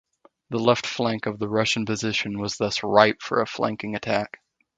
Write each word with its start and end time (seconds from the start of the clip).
The 0.49 0.57
left 0.57 0.87
flank 0.87 1.27
of 1.27 1.37
the 1.37 1.47
Russian 1.47 1.85
position 1.85 2.39
was 2.39 2.57
thus 2.57 2.81
ripe 2.81 3.21
for 3.21 3.39
a 3.39 3.45
flanking 3.45 3.93
attack. 3.95 4.39